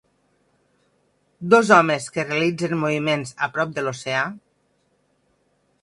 [1.55, 4.27] Dos homes que realitzen moviments a prop de l'oceà